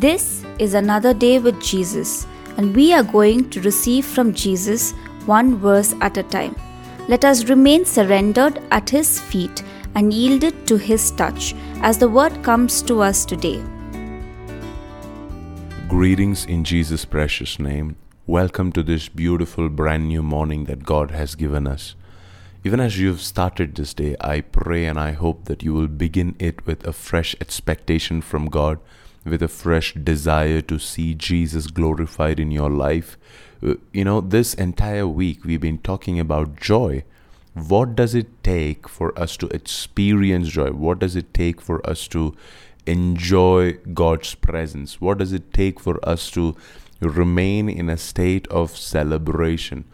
This 0.00 0.44
is 0.58 0.74
another 0.74 1.14
day 1.14 1.38
with 1.38 1.58
Jesus, 1.62 2.26
and 2.58 2.76
we 2.76 2.92
are 2.92 3.02
going 3.02 3.48
to 3.48 3.62
receive 3.62 4.04
from 4.04 4.34
Jesus 4.34 4.92
one 5.24 5.56
verse 5.56 5.94
at 6.02 6.18
a 6.18 6.22
time. 6.22 6.54
Let 7.08 7.24
us 7.24 7.44
remain 7.44 7.86
surrendered 7.86 8.60
at 8.70 8.90
His 8.90 9.18
feet 9.18 9.62
and 9.94 10.12
yielded 10.12 10.66
to 10.66 10.76
His 10.76 11.12
touch 11.12 11.54
as 11.80 11.96
the 11.96 12.10
word 12.10 12.42
comes 12.42 12.82
to 12.82 13.00
us 13.00 13.24
today. 13.24 13.62
Greetings 15.88 16.44
in 16.44 16.62
Jesus' 16.62 17.06
precious 17.06 17.58
name. 17.58 17.96
Welcome 18.26 18.72
to 18.72 18.82
this 18.82 19.08
beautiful 19.08 19.70
brand 19.70 20.08
new 20.08 20.22
morning 20.22 20.66
that 20.66 20.84
God 20.84 21.10
has 21.12 21.34
given 21.34 21.66
us. 21.66 21.94
Even 22.64 22.80
as 22.80 23.00
you've 23.00 23.22
started 23.22 23.74
this 23.74 23.94
day, 23.94 24.14
I 24.20 24.42
pray 24.42 24.84
and 24.84 25.00
I 25.00 25.12
hope 25.12 25.46
that 25.46 25.62
you 25.62 25.72
will 25.72 25.88
begin 25.88 26.36
it 26.38 26.66
with 26.66 26.86
a 26.86 26.92
fresh 26.92 27.34
expectation 27.40 28.20
from 28.20 28.50
God, 28.50 28.78
with 29.26 29.42
a 29.42 29.48
fresh 29.48 29.92
desire 29.94 30.62
to 30.62 30.78
see 30.78 31.14
Jesus 31.14 31.66
glorified 31.66 32.38
in 32.38 32.50
your 32.50 32.70
life. 32.70 33.18
Uh, 33.62 33.74
You 33.92 34.04
know, 34.04 34.20
this 34.20 34.54
entire 34.54 35.06
week 35.06 35.44
we've 35.44 35.60
been 35.60 35.78
talking 35.78 36.20
about 36.20 36.60
joy. 36.60 37.04
What 37.54 37.96
does 37.96 38.14
it 38.14 38.28
take 38.42 38.88
for 38.88 39.18
us 39.18 39.36
to 39.38 39.48
experience 39.48 40.48
joy? 40.48 40.70
What 40.70 40.98
does 40.98 41.16
it 41.16 41.32
take 41.34 41.60
for 41.60 41.84
us 41.88 42.06
to 42.08 42.34
enjoy 42.86 43.78
God's 43.94 44.34
presence? 44.34 45.00
What 45.00 45.18
does 45.18 45.32
it 45.32 45.52
take 45.52 45.80
for 45.80 45.98
us 46.08 46.30
to 46.32 46.54
remain 47.00 47.68
in 47.68 47.88
a 47.88 47.96
state 47.96 48.46
of 48.48 48.76
celebration? 48.76 49.84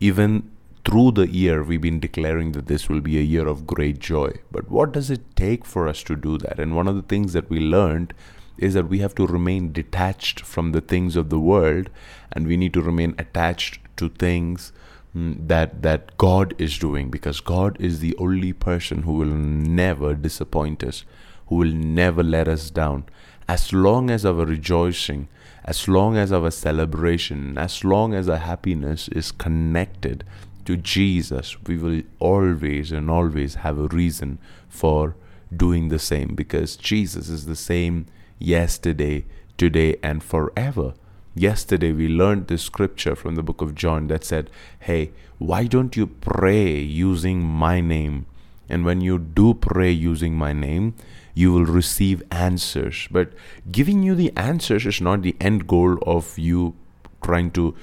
Even 0.00 0.50
through 0.84 1.10
the 1.12 1.28
year, 1.28 1.62
we've 1.62 1.80
been 1.80 2.00
declaring 2.00 2.52
that 2.52 2.66
this 2.66 2.88
will 2.88 3.00
be 3.00 3.18
a 3.18 3.30
year 3.34 3.46
of 3.48 3.66
great 3.66 3.98
joy. 3.98 4.30
But 4.50 4.70
what 4.70 4.92
does 4.92 5.10
it 5.10 5.36
take 5.36 5.66
for 5.66 5.88
us 5.88 6.02
to 6.04 6.16
do 6.16 6.38
that? 6.38 6.58
And 6.58 6.74
one 6.74 6.88
of 6.88 6.96
the 6.96 7.02
things 7.02 7.32
that 7.34 7.50
we 7.50 7.58
learned 7.58 8.14
is 8.58 8.74
that 8.74 8.88
we 8.88 8.98
have 8.98 9.14
to 9.14 9.26
remain 9.26 9.72
detached 9.72 10.40
from 10.40 10.72
the 10.72 10.80
things 10.80 11.16
of 11.16 11.30
the 11.30 11.38
world 11.38 11.90
and 12.32 12.46
we 12.46 12.56
need 12.56 12.72
to 12.74 12.82
remain 12.82 13.14
attached 13.18 13.78
to 13.96 14.08
things 14.08 14.72
mm, 15.16 15.48
that 15.48 15.82
that 15.82 16.16
God 16.18 16.54
is 16.58 16.78
doing 16.78 17.10
because 17.10 17.40
God 17.40 17.80
is 17.80 18.00
the 18.00 18.16
only 18.16 18.52
person 18.52 19.02
who 19.02 19.14
will 19.14 19.26
never 19.26 20.14
disappoint 20.14 20.84
us 20.84 21.04
who 21.48 21.56
will 21.56 21.72
never 21.72 22.22
let 22.22 22.46
us 22.46 22.70
down. 22.70 23.04
As 23.48 23.72
long 23.72 24.10
as 24.10 24.24
our 24.26 24.44
rejoicing 24.44 25.28
as 25.64 25.86
long 25.86 26.16
as 26.16 26.32
our 26.32 26.50
celebration 26.50 27.58
as 27.58 27.84
long 27.84 28.14
as 28.14 28.28
our 28.28 28.38
happiness 28.38 29.08
is 29.08 29.32
connected 29.32 30.24
to 30.64 30.76
Jesus 30.76 31.62
we 31.64 31.76
will 31.76 32.02
always 32.18 32.92
and 32.92 33.10
always 33.10 33.56
have 33.56 33.78
a 33.78 33.88
reason 33.88 34.38
for 34.68 35.14
doing 35.54 35.88
the 35.88 35.98
same 35.98 36.34
because 36.34 36.76
Jesus 36.76 37.28
is 37.28 37.44
the 37.46 37.56
same 37.56 38.06
yesterday 38.38 39.24
today 39.56 39.96
and 40.02 40.22
forever 40.22 40.94
Yesterday, 41.38 41.92
we 41.92 42.08
learned 42.08 42.48
this 42.48 42.62
scripture 42.62 43.14
from 43.14 43.36
the 43.36 43.44
book 43.44 43.60
of 43.60 43.76
John 43.76 44.08
that 44.08 44.24
said, 44.24 44.50
Hey, 44.80 45.12
why 45.38 45.66
don't 45.66 45.96
you 45.96 46.08
pray 46.08 46.80
using 46.80 47.42
my 47.42 47.80
name? 47.80 48.26
And 48.68 48.84
when 48.84 49.00
you 49.00 49.18
do 49.18 49.54
pray 49.54 49.92
using 49.92 50.34
my 50.34 50.52
name, 50.52 50.94
you 51.34 51.52
will 51.52 51.64
receive 51.64 52.24
answers. 52.32 53.06
But 53.10 53.32
giving 53.70 54.02
you 54.02 54.16
the 54.16 54.32
answers 54.36 54.84
is 54.84 55.00
not 55.00 55.22
the 55.22 55.36
end 55.40 55.68
goal 55.68 55.98
of 56.02 56.36
you 56.36 56.74
trying 57.22 57.52
to 57.52 57.76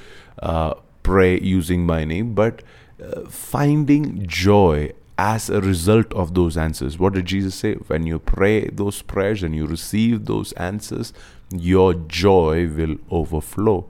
uh, 0.44 0.74
pray 1.02 1.40
using 1.40 1.86
my 1.86 2.04
name, 2.04 2.36
but 2.36 2.62
uh, 3.02 3.22
finding 3.30 4.28
joy 4.28 4.92
as 5.18 5.50
a 5.50 5.62
result 5.62 6.14
of 6.14 6.34
those 6.34 6.58
answers. 6.58 7.00
What 7.00 7.14
did 7.14 7.26
Jesus 7.26 7.56
say? 7.56 7.76
When 7.76 8.06
you 8.06 8.20
pray 8.20 8.68
those 8.68 9.02
prayers 9.02 9.44
and 9.44 9.56
you 9.56 9.66
receive 9.66 10.26
those 10.26 10.52
answers, 10.54 11.14
your 11.52 11.94
joy 11.94 12.68
will 12.68 12.98
overflow. 13.10 13.86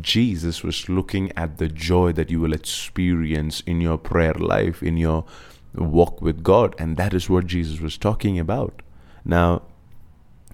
Jesus 0.00 0.62
was 0.62 0.88
looking 0.88 1.32
at 1.36 1.58
the 1.58 1.68
joy 1.68 2.12
that 2.12 2.30
you 2.30 2.40
will 2.40 2.52
experience 2.52 3.60
in 3.66 3.80
your 3.80 3.98
prayer 3.98 4.34
life, 4.34 4.82
in 4.82 4.96
your 4.96 5.24
walk 5.74 6.22
with 6.22 6.42
God, 6.42 6.74
and 6.78 6.96
that 6.96 7.12
is 7.12 7.28
what 7.28 7.46
Jesus 7.46 7.80
was 7.80 7.98
talking 7.98 8.38
about. 8.38 8.82
Now, 9.24 9.62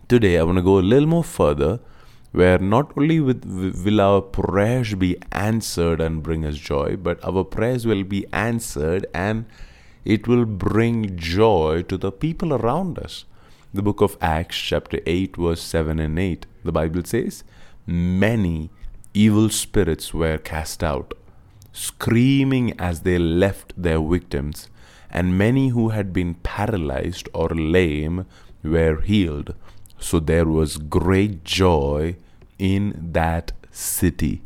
today 0.09 0.39
I 0.39 0.43
want 0.43 0.57
to 0.57 0.63
go 0.63 0.79
a 0.79 0.81
little 0.81 1.09
more 1.09 1.25
further 1.25 1.81
where 2.33 2.59
not 2.59 2.93
only 2.99 3.21
will 3.21 4.01
our 4.01 4.21
prayers 4.21 4.95
be 4.95 5.17
answered 5.33 6.01
and 6.01 6.23
bring 6.23 6.45
us 6.45 6.57
joy, 6.57 6.97
but 6.97 7.23
our 7.25 7.45
prayers 7.45 7.87
will 7.87 8.05
be 8.05 8.27
answered 8.33 9.07
and 9.15 9.47
it 10.07 10.29
will 10.29 10.45
bring 10.45 11.17
joy 11.17 11.83
to 11.83 11.99
the 11.99 12.13
people 12.13 12.55
around 12.55 12.97
us. 12.97 13.25
The 13.75 13.83
book 13.83 14.01
of 14.01 14.17
Acts, 14.21 14.57
chapter 14.57 15.01
8, 15.05 15.37
verse 15.37 15.61
7 15.61 15.99
and 15.99 16.17
8, 16.17 16.47
the 16.65 16.71
Bible 16.71 17.03
says, 17.05 17.43
Many 17.87 18.71
evil 19.13 19.51
spirits 19.51 20.15
were 20.15 20.39
cast 20.39 20.85
out, 20.85 21.13
screaming 21.73 22.79
as 22.79 23.01
they 23.01 23.19
left 23.19 23.73
their 23.77 24.01
victims, 24.01 24.69
and 25.11 25.37
many 25.37 25.69
who 25.71 25.89
had 25.89 26.13
been 26.13 26.35
paralyzed 26.35 27.29
or 27.35 27.49
lame 27.49 28.27
were 28.63 29.01
healed. 29.01 29.55
So 29.99 30.21
there 30.21 30.47
was 30.47 30.77
great 30.77 31.43
joy 31.43 32.17
in 32.61 33.11
that 33.13 33.51
city. 33.73 34.43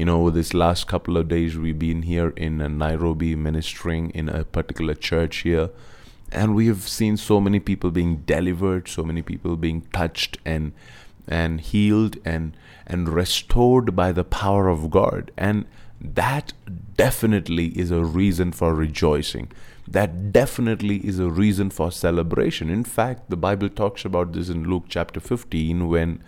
You 0.00 0.06
know, 0.06 0.30
this 0.30 0.54
last 0.54 0.86
couple 0.86 1.18
of 1.18 1.28
days, 1.28 1.58
we've 1.58 1.78
been 1.78 2.00
here 2.00 2.30
in 2.30 2.62
uh, 2.62 2.68
Nairobi 2.68 3.34
ministering 3.34 4.08
in 4.12 4.30
a 4.30 4.44
particular 4.46 4.94
church 4.94 5.42
here, 5.48 5.68
and 6.32 6.54
we 6.54 6.68
have 6.68 6.88
seen 6.88 7.18
so 7.18 7.38
many 7.38 7.60
people 7.60 7.90
being 7.90 8.22
delivered, 8.24 8.88
so 8.88 9.02
many 9.02 9.20
people 9.20 9.58
being 9.58 9.82
touched 9.92 10.38
and 10.42 10.72
and 11.28 11.60
healed 11.60 12.16
and 12.24 12.56
and 12.86 13.10
restored 13.10 13.94
by 13.94 14.10
the 14.10 14.24
power 14.24 14.68
of 14.68 14.90
God. 14.90 15.32
And 15.36 15.66
that 16.00 16.54
definitely 16.96 17.66
is 17.78 17.90
a 17.90 18.02
reason 18.02 18.52
for 18.52 18.74
rejoicing. 18.74 19.52
That 19.86 20.32
definitely 20.32 21.06
is 21.06 21.18
a 21.18 21.28
reason 21.28 21.68
for 21.68 21.92
celebration. 21.92 22.70
In 22.70 22.84
fact, 22.84 23.28
the 23.28 23.36
Bible 23.36 23.68
talks 23.68 24.06
about 24.06 24.32
this 24.32 24.48
in 24.48 24.64
Luke 24.64 24.84
chapter 24.88 25.20
15 25.20 25.88
when 25.90 26.22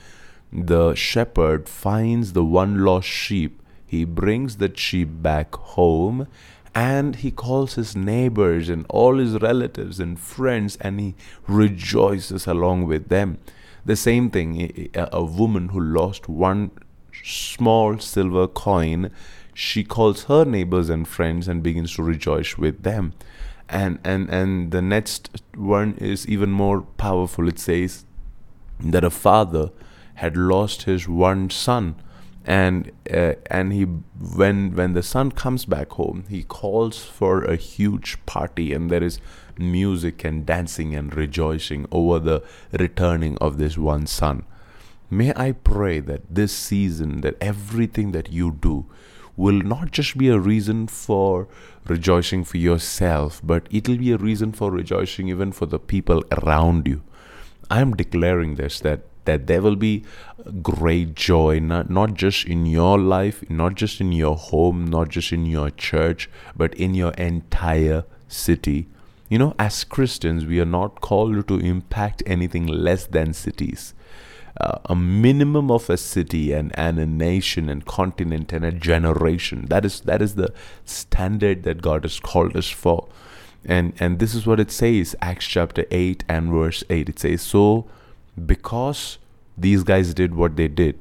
the 0.53 0.95
shepherd 0.95 1.71
finds 1.71 2.35
the 2.35 2.45
one 2.45 2.85
lost 2.85 3.09
sheep. 3.09 3.62
He 3.93 4.07
brings 4.07 4.57
the 4.57 4.75
sheep 4.75 5.11
back 5.21 5.55
home 5.55 6.27
and 6.75 7.17
he 7.17 7.31
calls 7.31 7.75
his 7.75 7.95
neighbors 7.95 8.71
and 8.71 8.87
all 8.89 9.19
his 9.19 9.35
relatives 9.43 10.01
and 10.01 10.19
friends 10.19 10.79
and 10.81 10.99
he 10.99 11.15
rejoices 11.47 12.47
along 12.47 12.87
with 12.87 13.11
them. 13.11 13.37
The 13.85 13.97
same 13.97 14.31
thing, 14.31 14.89
a 14.95 15.23
woman 15.23 15.69
who 15.69 15.79
lost 15.79 16.27
one 16.27 16.71
small 17.23 17.99
silver 17.99 18.47
coin, 18.47 19.11
she 19.53 19.85
calls 19.85 20.25
her 20.25 20.47
neighbors 20.47 20.89
and 20.89 21.07
friends 21.07 21.47
and 21.47 21.63
begins 21.63 21.95
to 21.97 22.03
rejoice 22.03 22.57
with 22.57 22.85
them. 22.85 23.13
And, 23.69 23.99
and, 24.03 24.31
and 24.31 24.71
the 24.71 24.81
next 24.81 25.43
one 25.55 25.99
is 25.99 26.27
even 26.27 26.51
more 26.51 26.81
powerful. 26.97 27.47
It 27.47 27.59
says 27.59 28.07
that 28.81 29.05
a 29.05 29.11
father 29.11 29.71
had 30.15 30.35
lost 30.35 30.85
his 30.85 31.07
one 31.07 31.51
son 31.51 31.97
and 32.45 32.91
uh, 33.13 33.35
and 33.47 33.73
he 33.73 33.85
when 33.85 34.75
when 34.75 34.95
the 34.95 35.03
son 35.03 35.31
comes 35.31 35.65
back 35.65 35.91
home 35.93 36.25
he 36.29 36.43
calls 36.43 37.05
for 37.05 37.45
a 37.45 37.57
huge 37.57 38.19
party 38.27 38.73
and 38.73 38.91
there 38.91 39.03
is 39.03 39.21
music 39.59 40.25
and 40.25 40.45
dancing 40.47 40.95
and 40.95 41.15
rejoicing 41.15 41.87
over 41.93 42.19
the 42.19 42.43
returning 42.73 43.37
of 43.39 43.59
this 43.59 43.79
one 43.79 44.07
son. 44.07 44.45
May 45.11 45.33
i 45.37 45.53
pray 45.53 46.01
that 46.01 46.35
this 46.35 46.53
season 46.53 47.21
that 47.21 47.37
everything 47.41 48.13
that 48.13 48.33
you 48.33 48.51
do 48.51 48.87
will 49.37 49.63
not 49.63 49.91
just 49.91 50.19
be 50.19 50.29
a 50.29 50.39
reason 50.39 50.87
for 50.87 51.49
rejoicing 51.87 52.45
for 52.45 52.59
yourself 52.59 53.41
but 53.45 53.67
it 53.71 53.89
will 53.89 53.99
be 53.99 54.13
a 54.13 54.17
reason 54.17 54.53
for 54.53 54.71
rejoicing 54.71 55.29
even 55.29 55.53
for 55.53 55.67
the 55.67 55.79
people 55.79 56.25
around 56.33 56.87
you. 56.87 57.03
I 57.71 57.81
am 57.81 57.95
declaring 57.95 58.57
this 58.57 58.81
that 58.81 59.01
that 59.25 59.47
there 59.47 59.63
will 59.63 59.77
be 59.77 60.05
great 60.63 61.15
joy 61.15 61.59
not, 61.59 61.89
not 61.89 62.15
just 62.15 62.47
in 62.47 62.67
your 62.67 62.99
life 62.99 63.49
not 63.49 63.75
just 63.75 64.01
in 64.01 64.13
your 64.13 64.37
home 64.37 64.85
not 64.85 65.09
just 65.09 65.33
in 65.33 65.47
your 65.47 65.71
church 65.71 66.29
but 66.57 66.75
in 66.75 66.95
your 66.95 67.13
entire 67.13 68.05
city. 68.29 68.89
You 69.29 69.39
know 69.39 69.55
as 69.59 69.85
christians 69.85 70.45
we 70.45 70.61
are 70.61 70.67
not 70.67 71.01
called 71.01 71.49
to 71.49 71.59
impact 71.59 72.23
anything 72.27 72.67
less 72.67 73.07
than 73.07 73.33
cities. 73.33 73.95
Uh, 74.61 74.79
a 74.85 74.95
minimum 74.95 75.71
of 75.71 75.89
a 75.89 75.97
city 75.97 76.53
and, 76.53 76.79
and 76.79 76.99
a 76.99 77.07
nation 77.07 77.71
and 77.71 77.87
continent 77.87 78.53
and 78.53 78.65
a 78.65 78.71
generation 78.71 79.65
that 79.71 79.85
is 79.85 80.01
that 80.01 80.21
is 80.21 80.35
the 80.35 80.53
standard 80.85 81.63
that 81.63 81.81
god 81.81 82.05
has 82.05 82.21
called 82.21 82.57
us 82.57 82.69
for. 82.69 83.09
And 83.65 83.95
and 83.99 84.19
this 84.19 84.35
is 84.35 84.47
what 84.47 84.61
it 84.61 84.71
says 84.71 85.15
acts 85.23 85.47
chapter 85.47 85.87
8 85.91 86.25
and 86.29 86.51
verse 86.51 86.85
8 86.91 87.09
it 87.09 87.19
says 87.19 87.43
so 87.43 87.87
because 88.47 89.19
these 89.57 89.83
guys 89.83 90.15
did 90.15 90.35
what 90.35 90.57
they 90.57 90.69
did, 90.69 90.99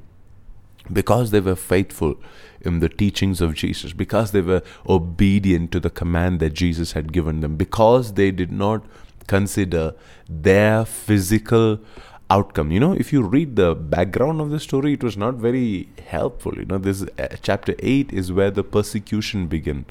because 0.91 1.31
they 1.31 1.39
were 1.39 1.55
faithful 1.55 2.15
in 2.61 2.79
the 2.79 2.89
teachings 2.89 3.41
of 3.41 3.53
Jesus, 3.53 3.93
because 3.93 4.31
they 4.31 4.41
were 4.41 4.61
obedient 4.87 5.71
to 5.71 5.79
the 5.79 5.89
command 5.89 6.39
that 6.39 6.53
Jesus 6.53 6.91
had 6.93 7.13
given 7.13 7.39
them, 7.39 7.55
because 7.55 8.13
they 8.13 8.31
did 8.31 8.51
not 8.51 8.85
consider 9.27 9.95
their 10.27 10.85
physical 10.85 11.79
outcome. 12.29 12.71
You 12.71 12.79
know, 12.79 12.93
if 12.93 13.11
you 13.13 13.21
read 13.21 13.55
the 13.55 13.75
background 13.75 14.41
of 14.41 14.49
the 14.49 14.59
story, 14.59 14.93
it 14.93 15.03
was 15.03 15.17
not 15.17 15.35
very 15.35 15.89
helpful. 16.07 16.55
You 16.55 16.65
know, 16.65 16.77
this 16.77 17.03
uh, 17.03 17.27
chapter 17.41 17.75
8 17.79 18.11
is 18.13 18.31
where 18.31 18.51
the 18.51 18.63
persecution 18.63 19.47
begin 19.47 19.85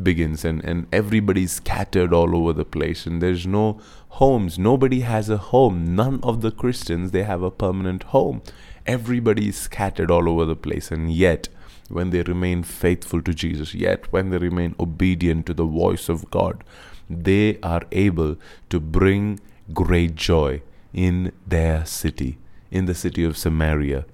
begins 0.00 0.44
and 0.44 0.64
and 0.64 0.86
everybody's 0.92 1.52
scattered 1.52 2.12
all 2.12 2.36
over 2.36 2.52
the 2.52 2.64
place 2.64 3.06
and 3.06 3.22
there's 3.22 3.46
no 3.46 3.80
homes. 4.20 4.58
Nobody 4.58 5.00
has 5.00 5.28
a 5.28 5.36
home. 5.36 5.94
None 5.94 6.20
of 6.22 6.40
the 6.40 6.50
christians 6.50 7.10
they 7.10 7.22
have 7.22 7.42
a 7.42 7.50
permanent 7.50 8.04
home. 8.04 8.42
Everybody 8.86 9.48
is 9.48 9.56
scattered 9.56 10.10
all 10.10 10.28
over 10.28 10.44
the 10.44 10.56
place 10.56 10.90
and 10.90 11.12
yet 11.12 11.48
when 11.88 12.10
they 12.10 12.22
remain 12.22 12.62
faithful 12.62 13.22
to 13.22 13.34
Jesus, 13.34 13.74
yet 13.74 14.12
when 14.12 14.30
they 14.30 14.38
remain 14.38 14.74
obedient 14.78 15.46
to 15.46 15.54
the 15.54 15.64
voice 15.64 16.08
of 16.08 16.30
God, 16.30 16.62
they 17.08 17.58
are 17.62 17.82
able 17.92 18.36
to 18.68 18.78
bring 18.78 19.40
great 19.72 20.14
joy 20.14 20.62
in 20.92 21.32
their 21.46 21.84
city, 21.86 22.38
in 22.70 22.84
the 22.84 22.94
city 22.94 23.24
of 23.24 23.36
Samaria. 23.36 24.04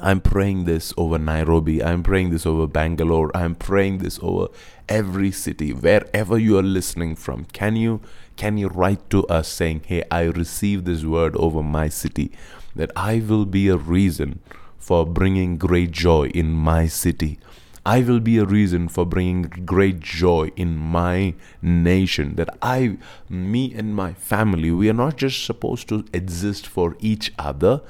I'm 0.00 0.20
praying 0.20 0.64
this 0.64 0.92
over 0.96 1.18
Nairobi. 1.18 1.82
I'm 1.82 2.02
praying 2.02 2.30
this 2.30 2.46
over 2.46 2.66
Bangalore. 2.66 3.30
I'm 3.36 3.54
praying 3.54 3.98
this 3.98 4.18
over 4.22 4.48
every 4.88 5.30
city, 5.30 5.72
wherever 5.72 6.38
you 6.38 6.58
are 6.58 6.62
listening 6.62 7.14
from. 7.14 7.44
Can 7.52 7.76
you 7.76 8.00
can 8.36 8.56
you 8.56 8.68
write 8.68 9.10
to 9.10 9.26
us 9.26 9.48
saying, 9.48 9.82
"Hey, 9.86 10.02
I 10.10 10.22
received 10.22 10.86
this 10.86 11.04
word 11.04 11.36
over 11.36 11.62
my 11.62 11.88
city, 11.88 12.32
that 12.74 12.90
I 12.96 13.22
will 13.26 13.44
be 13.44 13.68
a 13.68 13.76
reason 13.76 14.40
for 14.78 15.06
bringing 15.06 15.58
great 15.58 15.90
joy 15.90 16.28
in 16.28 16.52
my 16.52 16.86
city." 16.86 17.38
I 17.84 18.00
will 18.02 18.20
be 18.20 18.38
a 18.38 18.44
reason 18.44 18.86
for 18.88 19.04
bringing 19.04 19.42
great 19.42 19.98
joy 19.98 20.52
in 20.54 20.76
my 20.76 21.34
nation. 21.60 22.36
That 22.36 22.56
I, 22.62 22.96
me 23.28 23.74
and 23.74 23.94
my 23.94 24.12
family, 24.12 24.70
we 24.70 24.88
are 24.88 24.94
not 24.94 25.16
just 25.16 25.44
supposed 25.44 25.88
to 25.88 26.04
exist 26.12 26.64
for 26.66 26.96
each 27.00 27.32
other, 27.40 27.80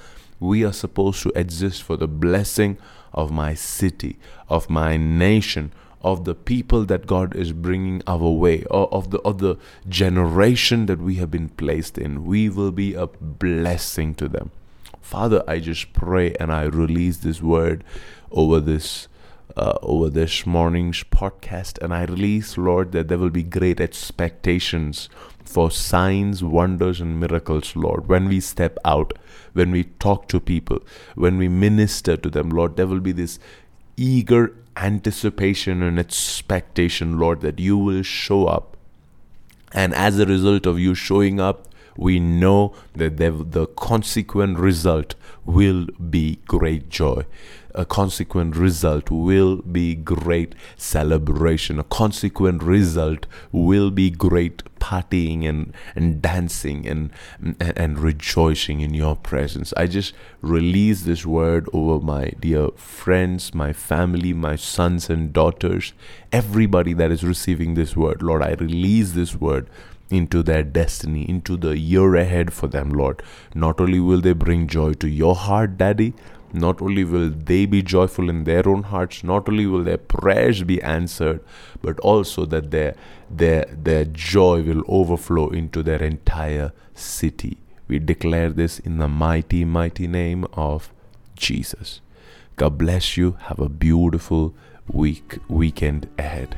we 0.43 0.65
are 0.65 0.73
supposed 0.73 1.23
to 1.23 1.33
exist 1.35 1.83
for 1.83 1.97
the 1.97 2.09
blessing 2.09 2.77
of 3.12 3.31
my 3.31 3.55
city, 3.55 4.19
of 4.49 4.69
my 4.69 4.97
nation, 4.97 5.73
of 6.03 6.25
the 6.25 6.35
people 6.35 6.85
that 6.85 7.06
God 7.06 7.37
is 7.37 7.53
bringing 7.53 8.03
our 8.06 8.31
way, 8.31 8.65
or 8.65 8.93
of 8.93 9.11
the 9.11 9.21
of 9.21 9.39
the 9.39 9.56
generation 9.89 10.87
that 10.87 10.99
we 10.99 11.15
have 11.17 11.31
been 11.31 11.49
placed 11.49 11.97
in. 11.97 12.25
We 12.25 12.49
will 12.49 12.73
be 12.73 12.94
a 12.94 13.06
blessing 13.06 14.15
to 14.17 14.29
them. 14.29 14.50
Father, 15.00 15.44
I 15.47 15.61
just 15.61 15.93
pray 15.93 16.35
and 16.41 16.53
I 16.53 16.65
release 16.65 17.19
this 17.19 17.41
word 17.43 17.85
over 18.31 18.61
this 18.61 19.09
uh, 19.56 19.79
over 19.83 20.09
this 20.09 20.47
morning's 20.47 21.05
podcast, 21.05 21.81
and 21.83 21.93
I 21.93 22.05
release, 22.05 22.56
Lord, 22.56 22.93
that 22.93 23.09
there 23.09 23.19
will 23.19 23.31
be 23.31 23.43
great 23.43 23.81
expectations 23.81 25.09
for 25.44 25.71
signs, 25.71 26.43
wonders, 26.43 27.00
and 27.00 27.21
miracles, 27.21 27.75
Lord. 27.77 28.09
When 28.09 28.29
we 28.29 28.41
step 28.41 28.79
out, 28.85 29.12
when 29.53 29.71
we 29.71 29.85
talk 29.85 30.29
to 30.29 30.41
people, 30.41 30.81
when 31.15 31.39
we 31.39 31.49
minister 31.49 32.17
to 32.17 32.31
them, 32.31 32.50
Lord, 32.50 32.77
there 32.77 32.87
will 32.87 33.00
be 33.00 33.12
this 33.12 33.39
eager 33.97 34.55
anticipation 34.77 35.83
and 35.83 35.99
expectation, 35.99 37.19
Lord, 37.19 37.41
that 37.43 37.59
you 37.59 37.77
will 37.77 38.03
show 38.03 38.47
up. 38.47 38.77
And 39.73 39.94
as 39.94 40.19
a 40.19 40.27
result 40.27 40.67
of 40.67 40.79
you 40.79 40.94
showing 40.94 41.41
up, 41.41 41.69
we 41.97 42.19
know 42.19 42.75
that 42.95 43.19
the 43.19 43.67
consequent 43.77 44.59
result 44.59 45.15
will 45.45 45.87
be 46.11 46.38
great 46.47 46.88
joy. 46.88 47.25
A 47.75 47.87
consequent 47.87 48.55
result 48.57 49.11
will 49.11 49.57
be 49.57 49.95
great 49.95 50.55
celebration. 50.77 51.79
A 51.79 51.85
consequent 51.85 52.63
result 52.63 53.27
will 53.51 53.91
be 53.91 54.11
great 54.11 54.63
partying 54.79 55.49
and, 55.49 55.73
and 55.95 56.21
dancing 56.21 56.87
and, 56.87 57.11
and, 57.41 57.79
and 57.79 57.99
rejoicing 57.99 58.81
in 58.81 58.93
your 58.93 59.17
presence. 59.17 59.73
I 59.77 59.87
just 59.87 60.13
release 60.43 61.03
this 61.03 61.25
word 61.25 61.69
over 61.73 62.05
my 62.05 62.33
dear 62.41 62.69
friends, 62.77 63.55
my 63.55 63.73
family, 63.73 64.33
my 64.33 64.57
sons 64.57 65.09
and 65.09 65.33
daughters, 65.33 65.95
everybody 66.31 66.93
that 66.95 67.11
is 67.11 67.25
receiving 67.25 67.75
this 67.75 67.97
word. 67.97 68.23
Lord, 68.23 68.43
I 68.43 68.53
release 68.53 69.13
this 69.13 69.35
word 69.35 69.71
into 70.11 70.43
their 70.43 70.63
destiny, 70.63 71.29
into 71.29 71.57
the 71.57 71.79
year 71.79 72.15
ahead 72.17 72.53
for 72.53 72.67
them, 72.67 72.91
Lord. 72.91 73.23
Not 73.55 73.81
only 73.81 73.99
will 73.99 74.21
they 74.21 74.35
bring 74.35 74.67
joy 74.67 74.93
to 74.95 75.09
your 75.09 75.35
heart, 75.35 75.79
Daddy, 75.79 76.13
not 76.52 76.82
only 76.82 77.04
will 77.04 77.31
they 77.31 77.66
be 77.66 77.82
joyful 77.82 78.28
in 78.28 78.44
their 78.44 78.69
own 78.69 78.84
hearts, 78.84 79.25
not 79.25 79.49
only 79.49 79.66
will 79.66 79.84
their 79.84 79.99
prayers 79.99 80.62
be 80.62 80.82
answered, 80.82 81.43
but 81.81 81.99
also 82.00 82.44
that 82.46 82.70
their, 82.70 82.94
their, 83.31 83.64
their 83.70 84.04
joy 84.04 84.62
will 84.62 84.82
overflow 84.88 85.49
into 85.49 85.82
their 85.82 86.02
entire 86.02 86.72
city. 86.94 87.58
We 87.88 87.99
declare 87.99 88.50
this 88.50 88.78
in 88.78 88.99
the 88.99 89.08
mighty, 89.08 89.64
mighty 89.64 90.06
name 90.06 90.46
of 90.52 90.93
Jesus. 91.37 92.00
God 92.56 92.78
bless 92.78 93.16
you. 93.16 93.37
Have 93.40 93.58
a 93.58 93.69
beautiful 93.69 94.54
week 94.88 95.38
weekend 95.49 96.08
ahead. 96.19 96.56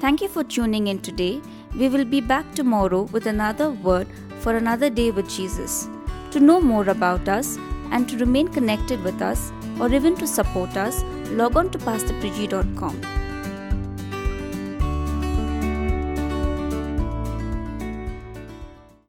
Thank 0.00 0.22
you 0.22 0.28
for 0.28 0.44
tuning 0.44 0.86
in 0.86 1.00
today. 1.00 1.40
We 1.76 1.88
will 1.88 2.04
be 2.04 2.20
back 2.20 2.54
tomorrow 2.54 3.02
with 3.02 3.26
another 3.26 3.70
word 3.70 4.06
for 4.40 4.56
another 4.56 4.88
day 4.88 5.10
with 5.10 5.28
Jesus. 5.28 5.88
To 6.30 6.40
know 6.40 6.60
more 6.60 6.88
about 6.88 7.28
us 7.28 7.58
and 7.90 8.08
to 8.08 8.18
remain 8.18 8.48
connected 8.48 9.02
with 9.04 9.20
us 9.22 9.52
or 9.80 9.92
even 9.92 10.14
to 10.16 10.26
support 10.26 10.76
us, 10.76 11.02
log 11.30 11.56
on 11.56 11.70
to 11.70 11.78
pastorpriji.com. 11.78 13.19